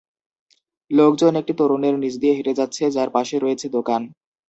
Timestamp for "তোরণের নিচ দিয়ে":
1.59-2.35